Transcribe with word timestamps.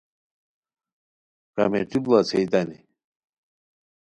کمیٹی 1.55 1.99
بڑاڅھیتانی 2.03 2.77